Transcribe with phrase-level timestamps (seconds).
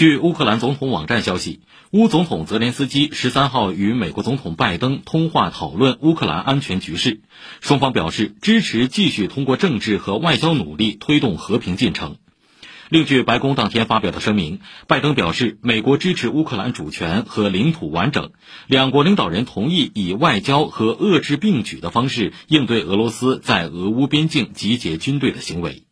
[0.00, 7.20] 据乌克兰总统网站消息乌总统泽连斯基十三号与美国总统拜登通话讨论乌克兰安全局势
[7.60, 12.16] 双方表示支持继续通过政治和外交努力推动和平进程。
[12.88, 18.30] 另据白宫当天发表的声明拜登表示美国支持乌克兰主权和领土完整
[18.66, 25.89] 两国领导人同意以外交和遏制并举的方式应对俄罗斯在俄乌边境集结军队的行为。